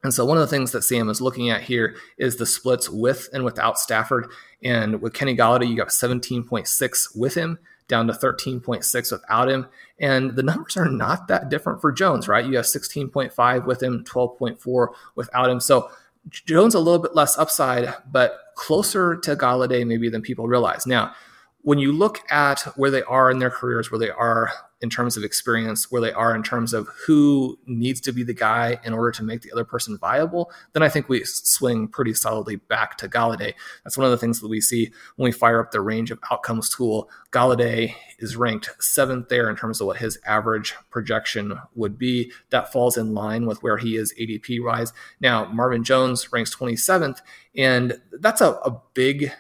[0.03, 2.89] And so one of the things that Sam is looking at here is the splits
[2.89, 4.29] with and without Stafford.
[4.63, 9.69] And with Kenny Golladay, you got 17.6 with him, down to 13.6 without him.
[10.01, 12.45] And the numbers are not that different for Jones, right?
[12.45, 15.61] You have 16.5 with him, 12.4 without him.
[15.61, 15.91] So
[16.29, 20.87] Jones a little bit less upside, but closer to Golladay maybe than people realize.
[20.87, 21.15] Now,
[21.63, 24.51] when you look at where they are in their careers, where they are
[24.83, 28.35] in terms of experience, where they are in terms of who needs to be the
[28.35, 32.15] guy in order to make the other person viable, then I think we swing pretty
[32.15, 33.55] solidly back to Golladay.
[33.85, 36.19] That's one of the things that we see when we fire up the range of
[36.31, 37.09] outcomes tool.
[37.31, 42.33] Golladay is ranked seventh there in terms of what his average projection would be.
[42.51, 44.93] That falls in line with where he is ADP wise.
[45.21, 47.21] Now, Marvin Jones ranks 27th,
[47.57, 49.33] and that's a, a big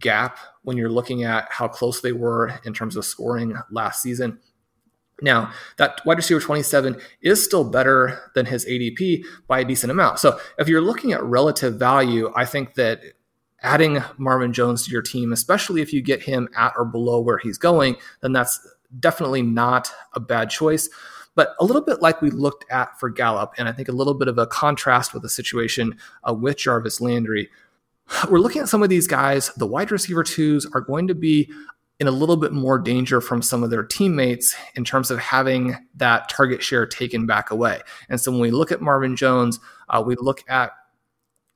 [0.00, 4.38] gap when you're looking at how close they were in terms of scoring last season.
[5.22, 10.18] Now, that wide receiver 27 is still better than his ADP by a decent amount.
[10.18, 13.00] So, if you're looking at relative value, I think that
[13.62, 17.38] adding Marvin Jones to your team, especially if you get him at or below where
[17.38, 18.66] he's going, then that's
[18.98, 20.88] definitely not a bad choice.
[21.34, 24.14] But a little bit like we looked at for Gallup, and I think a little
[24.14, 25.96] bit of a contrast with the situation
[26.28, 27.48] uh, with Jarvis Landry
[28.28, 29.50] we're looking at some of these guys.
[29.56, 31.50] The wide receiver twos are going to be
[32.00, 35.76] in a little bit more danger from some of their teammates in terms of having
[35.94, 37.82] that target share taken back away.
[38.08, 40.72] And so when we look at Marvin Jones, uh, we look at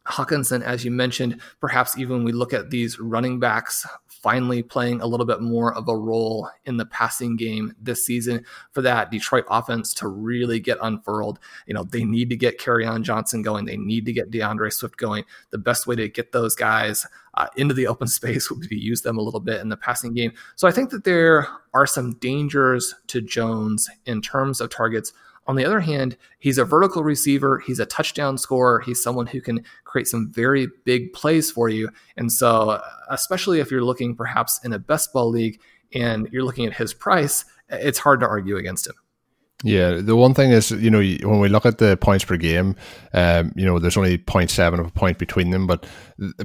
[0.07, 3.86] Hockenson, as you mentioned, perhaps even we look at these running backs
[4.24, 8.42] finally playing a little bit more of a role in the passing game this season
[8.72, 11.38] for that Detroit offense to really get unfurled.
[11.66, 13.66] You know, they need to get Kerryon Johnson going.
[13.66, 15.24] They need to get D'Andre Swift going.
[15.50, 18.76] The best way to get those guys uh, into the open space would be to
[18.76, 20.32] use them a little bit in the passing game.
[20.56, 25.12] So I think that there are some dangers to Jones in terms of targets
[25.47, 29.40] on the other hand, he's a vertical receiver, he's a touchdown scorer, he's someone who
[29.40, 31.90] can create some very big plays for you.
[32.16, 32.80] And so,
[33.11, 35.61] especially if you're looking perhaps in a best ball league
[35.92, 38.95] and you're looking at his price, it's hard to argue against him.
[39.62, 42.76] Yeah, the one thing is, you know, when we look at the points per game,
[43.14, 45.86] um, you know, there's only 0.7 of a point between them, but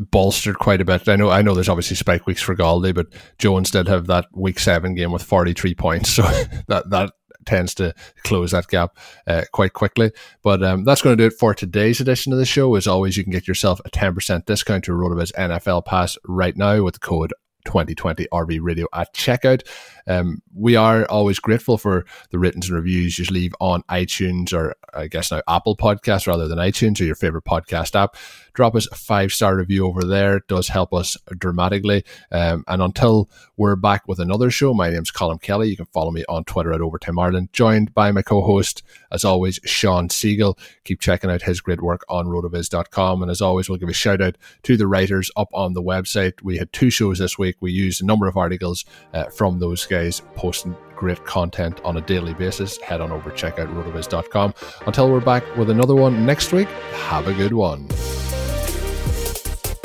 [0.10, 1.08] bolstered quite a bit.
[1.10, 4.28] I know, I know, there's obviously spike weeks for Golladay, but Jones did have that
[4.34, 6.22] week seven game with 43 points, so
[6.68, 7.12] that that
[7.46, 10.12] tends to close that gap uh, quite quickly.
[10.44, 12.76] But um, that's going to do it for today's edition of the show.
[12.76, 16.84] As always, you can get yourself a 10% discount to RotoViz NFL Pass right now
[16.84, 17.34] with the code
[17.66, 19.68] 2020 RV Radio at checkout.
[20.08, 24.76] Um, we are always grateful for the ratings and reviews you leave on iTunes or
[24.94, 28.16] I guess now Apple Podcasts rather than iTunes or your favorite podcast app.
[28.60, 30.36] Drop us a five star review over there.
[30.36, 32.03] It does help us dramatically.
[32.30, 35.70] Um, and until we're back with another show, my name's Colm Kelly.
[35.70, 38.84] You can follow me on Twitter at Overtime Ireland, joined by my co host,
[39.14, 40.60] as always, Shawn Siegele.
[40.84, 43.22] Keep checking out his great work on rotoviz.com.
[43.22, 46.41] And as always, we'll give a shout out to the writers up on the website.
[46.43, 47.55] We had two shows this week.
[47.62, 48.84] We use a number of articles
[49.14, 52.78] uh, from those guys posting great content on a daily basis.
[52.82, 54.53] Head on over, check out rotoviz.com.
[54.86, 56.68] Until we're back with another one next week,
[57.07, 57.88] have a good one.